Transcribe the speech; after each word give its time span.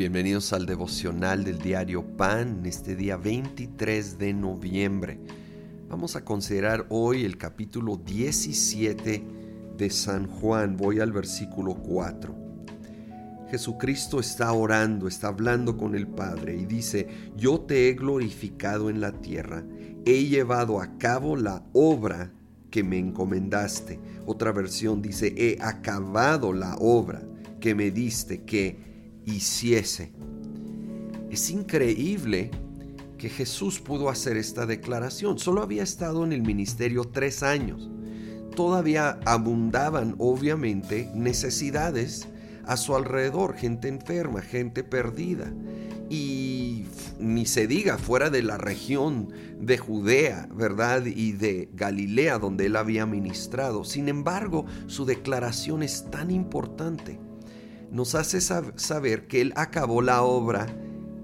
Bienvenidos 0.00 0.54
al 0.54 0.64
devocional 0.64 1.44
del 1.44 1.58
diario 1.58 2.16
Pan, 2.16 2.62
este 2.64 2.96
día 2.96 3.18
23 3.18 4.16
de 4.16 4.32
noviembre. 4.32 5.20
Vamos 5.90 6.16
a 6.16 6.24
considerar 6.24 6.86
hoy 6.88 7.26
el 7.26 7.36
capítulo 7.36 7.98
17 7.98 9.22
de 9.76 9.90
San 9.90 10.26
Juan. 10.26 10.78
Voy 10.78 11.00
al 11.00 11.12
versículo 11.12 11.74
4. 11.74 12.34
Jesucristo 13.50 14.20
está 14.20 14.50
orando, 14.54 15.06
está 15.06 15.28
hablando 15.28 15.76
con 15.76 15.94
el 15.94 16.06
Padre 16.06 16.56
y 16.56 16.64
dice, 16.64 17.06
yo 17.36 17.60
te 17.60 17.90
he 17.90 17.92
glorificado 17.92 18.88
en 18.88 19.02
la 19.02 19.12
tierra, 19.12 19.64
he 20.06 20.24
llevado 20.24 20.80
a 20.80 20.96
cabo 20.96 21.36
la 21.36 21.62
obra 21.74 22.32
que 22.70 22.82
me 22.82 22.98
encomendaste. 22.98 24.00
Otra 24.24 24.50
versión 24.52 25.02
dice, 25.02 25.34
he 25.36 25.58
acabado 25.60 26.54
la 26.54 26.74
obra 26.76 27.22
que 27.60 27.74
me 27.74 27.90
diste 27.90 28.44
que 28.44 28.88
hiciese. 29.26 30.12
Es 31.30 31.50
increíble 31.50 32.50
que 33.18 33.28
Jesús 33.28 33.80
pudo 33.80 34.08
hacer 34.08 34.36
esta 34.36 34.66
declaración. 34.66 35.38
Solo 35.38 35.62
había 35.62 35.82
estado 35.82 36.24
en 36.24 36.32
el 36.32 36.42
ministerio 36.42 37.04
tres 37.04 37.42
años. 37.42 37.90
Todavía 38.56 39.20
abundaban, 39.26 40.16
obviamente, 40.18 41.10
necesidades 41.14 42.26
a 42.64 42.76
su 42.76 42.96
alrededor, 42.96 43.54
gente 43.54 43.88
enferma, 43.88 44.40
gente 44.40 44.82
perdida. 44.82 45.52
Y 46.08 46.86
ni 47.20 47.46
se 47.46 47.66
diga 47.66 47.98
fuera 47.98 48.30
de 48.30 48.42
la 48.42 48.58
región 48.58 49.28
de 49.60 49.78
Judea, 49.78 50.48
¿verdad? 50.52 51.04
Y 51.04 51.32
de 51.32 51.68
Galilea, 51.74 52.38
donde 52.38 52.66
él 52.66 52.76
había 52.76 53.06
ministrado. 53.06 53.84
Sin 53.84 54.08
embargo, 54.08 54.64
su 54.86 55.04
declaración 55.04 55.82
es 55.82 56.10
tan 56.10 56.30
importante 56.30 57.20
nos 57.90 58.14
hace 58.14 58.40
saber 58.40 59.26
que 59.26 59.40
Él 59.40 59.52
acabó 59.56 60.02
la 60.02 60.22
obra 60.22 60.66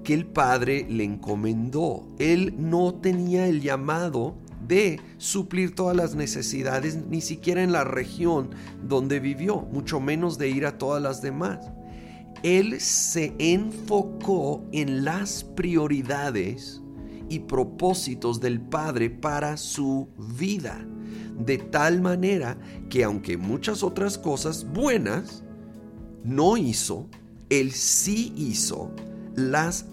que 0.06 0.14
el 0.14 0.24
Padre 0.24 0.86
le 0.88 1.02
encomendó. 1.02 2.06
Él 2.20 2.54
no 2.56 2.94
tenía 2.94 3.48
el 3.48 3.60
llamado 3.60 4.36
de 4.66 5.00
suplir 5.18 5.74
todas 5.74 5.96
las 5.96 6.14
necesidades, 6.14 6.96
ni 7.08 7.20
siquiera 7.20 7.60
en 7.62 7.72
la 7.72 7.82
región 7.82 8.50
donde 8.84 9.18
vivió, 9.18 9.62
mucho 9.62 9.98
menos 9.98 10.38
de 10.38 10.48
ir 10.48 10.64
a 10.64 10.78
todas 10.78 11.02
las 11.02 11.22
demás. 11.22 11.58
Él 12.44 12.80
se 12.80 13.34
enfocó 13.40 14.64
en 14.70 15.04
las 15.04 15.42
prioridades 15.42 16.80
y 17.28 17.40
propósitos 17.40 18.40
del 18.40 18.60
Padre 18.60 19.10
para 19.10 19.56
su 19.56 20.08
vida, 20.38 20.86
de 21.36 21.58
tal 21.58 22.00
manera 22.00 22.58
que 22.88 23.02
aunque 23.02 23.36
muchas 23.36 23.82
otras 23.82 24.18
cosas 24.18 24.64
buenas 24.72 25.42
no 26.26 26.56
hizo, 26.56 27.06
él 27.50 27.72
sí 27.72 28.32
hizo 28.36 28.90
las 29.34 29.86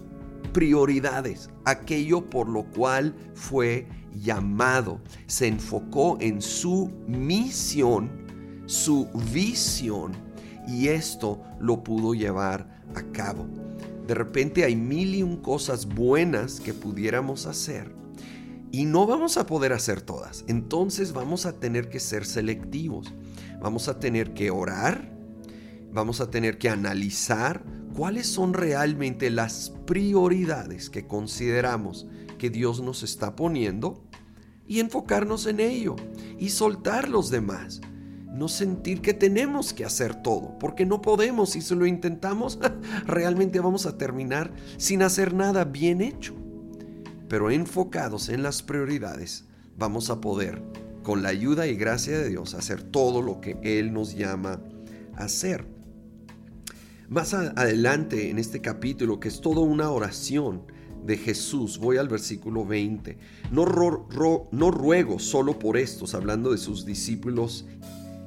prioridades, 0.52 1.50
aquello 1.64 2.28
por 2.28 2.48
lo 2.48 2.64
cual 2.64 3.14
fue 3.34 3.86
llamado. 4.12 5.00
Se 5.26 5.46
enfocó 5.46 6.18
en 6.20 6.42
su 6.42 6.90
misión, 7.06 8.10
su 8.66 9.08
visión, 9.32 10.12
y 10.66 10.88
esto 10.88 11.42
lo 11.60 11.84
pudo 11.84 12.14
llevar 12.14 12.82
a 12.94 13.02
cabo. 13.12 13.46
De 14.06 14.14
repente 14.14 14.64
hay 14.64 14.76
mil 14.76 15.14
y 15.14 15.22
un 15.22 15.38
cosas 15.38 15.86
buenas 15.86 16.60
que 16.60 16.74
pudiéramos 16.74 17.46
hacer 17.46 17.94
y 18.74 18.86
no 18.86 19.06
vamos 19.06 19.36
a 19.36 19.46
poder 19.46 19.72
hacer 19.72 20.00
todas. 20.00 20.44
Entonces 20.48 21.12
vamos 21.12 21.46
a 21.46 21.52
tener 21.52 21.88
que 21.88 22.00
ser 22.00 22.26
selectivos. 22.26 23.14
Vamos 23.60 23.88
a 23.88 24.00
tener 24.00 24.34
que 24.34 24.50
orar, 24.50 25.13
vamos 25.94 26.20
a 26.20 26.28
tener 26.28 26.58
que 26.58 26.68
analizar 26.68 27.62
cuáles 27.94 28.26
son 28.26 28.52
realmente 28.52 29.30
las 29.30 29.72
prioridades 29.86 30.90
que 30.90 31.06
consideramos 31.06 32.08
que 32.36 32.50
Dios 32.50 32.82
nos 32.82 33.04
está 33.04 33.36
poniendo 33.36 34.02
y 34.66 34.80
enfocarnos 34.80 35.46
en 35.46 35.60
ello 35.60 35.94
y 36.36 36.48
soltar 36.48 37.08
los 37.08 37.30
demás. 37.30 37.80
No 38.26 38.48
sentir 38.48 39.00
que 39.00 39.14
tenemos 39.14 39.72
que 39.72 39.84
hacer 39.84 40.20
todo, 40.20 40.58
porque 40.58 40.84
no 40.84 41.00
podemos 41.00 41.54
y 41.54 41.60
si 41.60 41.76
lo 41.76 41.86
intentamos, 41.86 42.58
realmente 43.06 43.60
vamos 43.60 43.86
a 43.86 43.96
terminar 43.96 44.52
sin 44.76 45.02
hacer 45.02 45.32
nada 45.32 45.64
bien 45.64 46.00
hecho. 46.00 46.34
Pero 47.28 47.52
enfocados 47.52 48.28
en 48.30 48.42
las 48.42 48.64
prioridades, 48.64 49.44
vamos 49.78 50.10
a 50.10 50.20
poder, 50.20 50.60
con 51.04 51.22
la 51.22 51.28
ayuda 51.28 51.68
y 51.68 51.76
gracia 51.76 52.18
de 52.18 52.30
Dios, 52.30 52.54
hacer 52.54 52.82
todo 52.82 53.22
lo 53.22 53.40
que 53.40 53.56
Él 53.62 53.92
nos 53.92 54.16
llama 54.16 54.60
a 55.14 55.24
hacer. 55.24 55.72
Más 57.08 57.34
adelante 57.34 58.30
en 58.30 58.38
este 58.38 58.62
capítulo, 58.62 59.20
que 59.20 59.28
es 59.28 59.42
toda 59.42 59.60
una 59.60 59.90
oración 59.90 60.62
de 61.04 61.18
Jesús, 61.18 61.78
voy 61.78 61.98
al 61.98 62.08
versículo 62.08 62.64
20, 62.64 63.18
no, 63.52 63.66
ruego 63.66 65.18
solo 65.18 65.58
por 65.58 65.76
estos, 65.76 66.14
hablando 66.14 66.50
de 66.50 66.56
sus 66.56 66.86
discípulos 66.86 67.66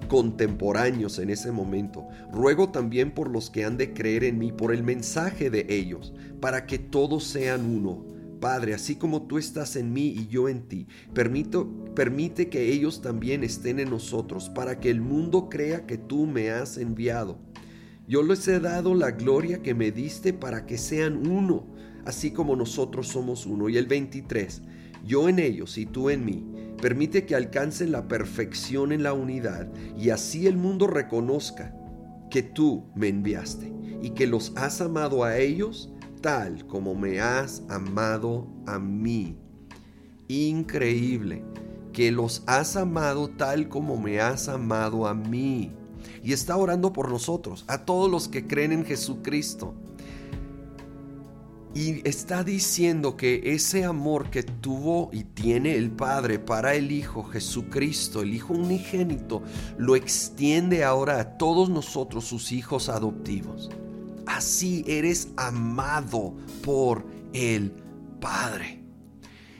contemporáneos 0.07 1.17
en 1.17 1.31
ese 1.31 1.51
momento. 1.51 2.07
Ruego 2.31 2.69
también 2.69 3.15
por 3.15 3.31
los 3.31 3.49
que 3.49 3.65
han 3.65 3.77
de 3.77 3.95
creer 3.95 4.23
en 4.23 4.37
mí, 4.37 4.51
por 4.51 4.71
el 4.71 4.83
mensaje 4.83 5.49
de 5.49 5.65
ellos, 5.69 6.13
para 6.39 6.67
que 6.67 6.77
todos 6.77 7.23
sean 7.23 7.65
uno. 7.65 8.05
Padre, 8.39 8.75
así 8.75 8.95
como 8.95 9.23
tú 9.23 9.39
estás 9.39 9.75
en 9.75 9.91
mí 9.91 10.09
y 10.09 10.27
yo 10.27 10.47
en 10.47 10.67
ti, 10.67 10.85
permite 11.15 12.49
que 12.49 12.71
ellos 12.71 13.01
también 13.01 13.43
estén 13.43 13.79
en 13.79 13.89
nosotros, 13.89 14.49
para 14.49 14.79
que 14.79 14.91
el 14.91 15.01
mundo 15.01 15.49
crea 15.49 15.87
que 15.87 15.97
tú 15.97 16.27
me 16.27 16.51
has 16.51 16.77
enviado. 16.77 17.39
Yo 18.07 18.23
les 18.23 18.47
he 18.47 18.61
dado 18.61 18.95
la 18.95 19.11
gloria 19.11 19.61
que 19.61 19.73
me 19.73 19.91
diste 19.91 20.31
para 20.31 20.65
que 20.65 20.77
sean 20.77 21.27
uno, 21.27 21.65
así 22.05 22.31
como 22.31 22.55
nosotros 22.55 23.09
somos 23.09 23.45
uno. 23.45 23.67
Y 23.67 23.75
el 23.75 23.85
23, 23.85 24.61
yo 25.05 25.27
en 25.27 25.39
ellos 25.39 25.77
y 25.77 25.85
tú 25.85 26.09
en 26.09 26.23
mí. 26.23 26.45
Permite 26.81 27.25
que 27.25 27.35
alcancen 27.35 27.91
la 27.91 28.07
perfección 28.07 28.93
en 28.93 29.03
la 29.03 29.11
unidad 29.11 29.67
y 29.97 30.11
así 30.11 30.47
el 30.47 30.55
mundo 30.55 30.87
reconozca 30.87 31.75
que 32.31 32.43
tú 32.43 32.85
me 32.95 33.09
enviaste 33.09 33.73
y 34.01 34.11
que 34.11 34.25
los 34.25 34.53
has 34.55 34.79
amado 34.79 35.25
a 35.25 35.37
ellos 35.37 35.91
tal 36.21 36.65
como 36.65 36.95
me 36.95 37.19
has 37.19 37.63
amado 37.67 38.47
a 38.67 38.79
mí. 38.79 39.37
Increíble, 40.29 41.43
que 41.91 42.11
los 42.11 42.43
has 42.45 42.77
amado 42.77 43.31
tal 43.31 43.67
como 43.67 43.97
me 43.97 44.21
has 44.21 44.47
amado 44.47 45.07
a 45.07 45.13
mí 45.13 45.73
y 46.23 46.33
está 46.33 46.57
orando 46.57 46.93
por 46.93 47.09
nosotros, 47.09 47.65
a 47.67 47.85
todos 47.85 48.09
los 48.09 48.27
que 48.27 48.47
creen 48.47 48.71
en 48.71 48.85
Jesucristo. 48.85 49.73
Y 51.73 52.07
está 52.07 52.43
diciendo 52.43 53.15
que 53.17 53.53
ese 53.53 53.85
amor 53.85 54.31
que 54.31 54.41
tuvo 54.41 55.09
y 55.13 55.23
tiene 55.23 55.75
el 55.75 55.91
Padre 55.91 56.39
para 56.39 56.73
el 56.73 56.91
Hijo 56.91 57.23
Jesucristo, 57.23 58.21
el 58.21 58.33
Hijo 58.33 58.53
unigénito, 58.53 59.43
lo 59.77 59.95
extiende 59.95 60.83
ahora 60.83 61.19
a 61.19 61.37
todos 61.37 61.69
nosotros, 61.69 62.25
sus 62.25 62.51
hijos 62.51 62.89
adoptivos. 62.89 63.69
Así 64.25 64.83
eres 64.87 65.29
amado 65.37 66.33
por 66.63 67.05
el 67.33 67.71
Padre. 68.19 68.83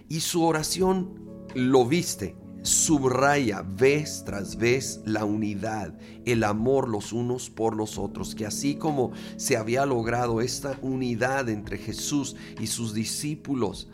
Y 0.09 0.21
su 0.21 0.43
oración 0.43 1.19
lo 1.53 1.85
viste, 1.85 2.35
subraya 2.67 3.61
vez 3.61 4.23
tras 4.25 4.57
vez 4.57 4.99
la 5.05 5.23
unidad, 5.23 5.93
el 6.25 6.43
amor 6.43 6.89
los 6.89 7.13
unos 7.13 7.49
por 7.49 7.75
los 7.75 7.97
otros, 7.97 8.35
que 8.35 8.45
así 8.45 8.75
como 8.75 9.13
se 9.37 9.55
había 9.55 9.85
logrado 9.85 10.41
esta 10.41 10.77
unidad 10.81 11.47
entre 11.47 11.77
Jesús 11.77 12.35
y 12.59 12.67
sus 12.67 12.93
discípulos, 12.93 13.87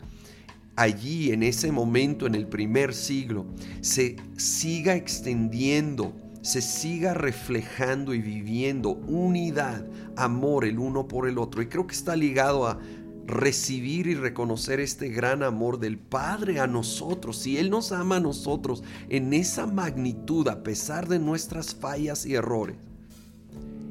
allí 0.74 1.30
en 1.30 1.44
ese 1.44 1.70
momento, 1.70 2.26
en 2.26 2.34
el 2.34 2.48
primer 2.48 2.94
siglo, 2.94 3.46
se 3.80 4.16
siga 4.36 4.96
extendiendo, 4.96 6.12
se 6.42 6.60
siga 6.60 7.14
reflejando 7.14 8.12
y 8.12 8.20
viviendo 8.20 8.90
unidad, 8.90 9.86
amor 10.16 10.64
el 10.64 10.80
uno 10.80 11.06
por 11.06 11.28
el 11.28 11.38
otro. 11.38 11.62
Y 11.62 11.68
creo 11.68 11.86
que 11.86 11.94
está 11.94 12.16
ligado 12.16 12.66
a 12.66 12.80
recibir 13.26 14.06
y 14.06 14.14
reconocer 14.14 14.80
este 14.80 15.08
gran 15.08 15.42
amor 15.42 15.78
del 15.78 15.98
Padre 15.98 16.60
a 16.60 16.66
nosotros. 16.66 17.38
Si 17.38 17.58
Él 17.58 17.70
nos 17.70 17.92
ama 17.92 18.16
a 18.16 18.20
nosotros 18.20 18.82
en 19.08 19.32
esa 19.32 19.66
magnitud 19.66 20.48
a 20.48 20.62
pesar 20.62 21.08
de 21.08 21.18
nuestras 21.18 21.74
fallas 21.74 22.26
y 22.26 22.34
errores, 22.34 22.76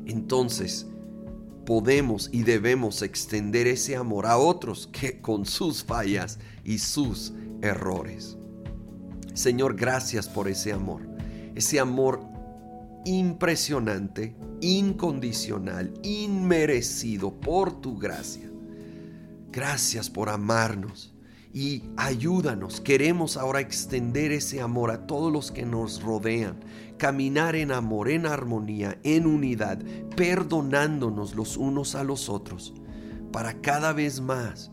entonces 0.05 0.87
podemos 1.65 2.29
y 2.31 2.43
debemos 2.43 3.01
extender 3.01 3.67
ese 3.67 3.95
amor 3.95 4.25
a 4.25 4.37
otros 4.37 4.87
que 4.91 5.21
con 5.21 5.45
sus 5.45 5.83
fallas 5.83 6.39
y 6.63 6.77
sus 6.77 7.33
errores. 7.61 8.37
Señor, 9.33 9.75
gracias 9.75 10.27
por 10.27 10.47
ese 10.47 10.73
amor. 10.73 11.01
Ese 11.55 11.79
amor 11.79 12.21
impresionante, 13.05 14.35
incondicional, 14.61 15.93
inmerecido 16.03 17.33
por 17.33 17.81
tu 17.81 17.97
gracia. 17.97 18.52
Gracias 19.53 20.09
por 20.09 20.29
amarnos 20.29 21.13
y 21.53 21.83
ayúdanos. 21.95 22.81
Queremos 22.81 23.37
ahora 23.37 23.59
extender 23.59 24.31
ese 24.31 24.61
amor 24.61 24.89
a 24.89 25.05
todos 25.05 25.31
los 25.31 25.51
que 25.51 25.63
nos 25.63 26.01
rodean, 26.01 26.65
caminar 26.97 27.55
en 27.55 27.71
amor, 27.71 28.09
en 28.09 28.25
armonía, 28.25 28.97
en 29.03 29.27
unidad, 29.27 29.77
perdonándonos 30.15 31.35
los 31.35 31.55
unos 31.55 31.93
a 31.93 32.03
los 32.03 32.29
otros, 32.29 32.73
para 33.31 33.61
cada 33.61 33.93
vez 33.93 34.21
más 34.21 34.71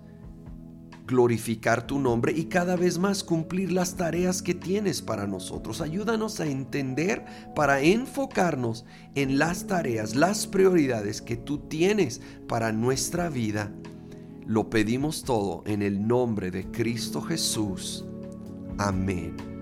glorificar 1.07 1.87
tu 1.87 1.99
nombre 1.99 2.33
y 2.33 2.45
cada 2.45 2.77
vez 2.77 2.99
más 2.99 3.23
cumplir 3.23 3.73
las 3.73 3.97
tareas 3.97 4.41
que 4.41 4.55
tienes 4.55 5.03
para 5.03 5.27
nosotros. 5.27 5.83
Ayúdanos 5.83 6.41
a 6.41 6.47
entender 6.47 7.27
para 7.55 7.83
enfocarnos 7.83 8.87
en 9.15 9.39
las 9.39 9.67
tareas, 9.67 10.17
las 10.17 10.47
prioridades 10.47 11.21
que 11.21 11.37
tú 11.37 11.59
tienes 11.69 12.23
para 12.49 12.73
nuestra 12.73 13.29
vida. 13.29 13.71
Lo 14.51 14.69
pedimos 14.69 15.23
todo 15.23 15.63
en 15.65 15.81
el 15.81 16.09
nombre 16.09 16.51
de 16.51 16.69
Cristo 16.73 17.23
Jesús. 17.23 18.05
Amén. 18.79 19.60